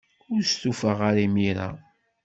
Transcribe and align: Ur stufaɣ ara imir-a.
Ur 0.33 0.41
stufaɣ 0.43 0.99
ara 1.09 1.21
imir-a. 1.25 1.69